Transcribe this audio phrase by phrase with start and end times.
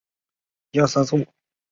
[0.73, 1.33] 圣武天皇。